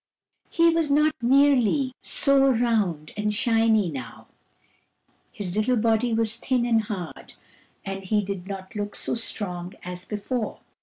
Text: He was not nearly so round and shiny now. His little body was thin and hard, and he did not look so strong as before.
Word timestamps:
He 0.49 0.71
was 0.71 0.89
not 0.89 1.13
nearly 1.21 1.93
so 2.01 2.49
round 2.49 3.11
and 3.15 3.31
shiny 3.31 3.91
now. 3.91 4.29
His 5.31 5.55
little 5.55 5.77
body 5.77 6.11
was 6.11 6.37
thin 6.37 6.65
and 6.65 6.81
hard, 6.81 7.35
and 7.85 8.03
he 8.03 8.23
did 8.23 8.47
not 8.47 8.75
look 8.75 8.95
so 8.95 9.13
strong 9.13 9.75
as 9.83 10.03
before. 10.05 10.61